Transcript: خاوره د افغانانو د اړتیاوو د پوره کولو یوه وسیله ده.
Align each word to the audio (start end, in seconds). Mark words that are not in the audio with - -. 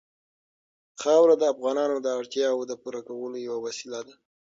خاوره 1.01 1.35
د 1.39 1.43
افغانانو 1.53 1.95
د 2.01 2.07
اړتیاوو 2.19 2.67
د 2.69 2.73
پوره 2.81 3.01
کولو 3.07 3.37
یوه 3.47 3.59
وسیله 3.65 3.99
ده. 4.07 4.15